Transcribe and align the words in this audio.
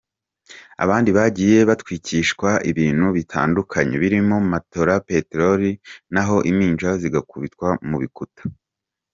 Abandi 0.83 1.09
bagiye 1.17 1.57
batwikishwa 1.69 2.49
ibintu 2.71 3.07
bitandukanye 3.17 3.95
birimo 4.03 4.35
matola, 4.51 4.93
peteroli 5.07 5.71
n’aho 6.13 6.35
impinja 6.49 6.89
zigakubitwa 7.01 7.67
mu 7.89 7.97
bikuta. 8.03 8.41